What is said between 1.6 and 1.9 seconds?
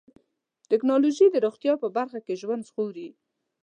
په